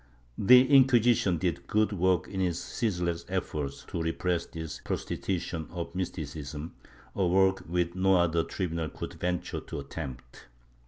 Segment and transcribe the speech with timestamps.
[0.39, 6.73] The Inquisition did good work in its ceaseless efforts to repress this prostitution of Mysticism—
[7.15, 10.47] a work which no other tribunal could venture to attempt.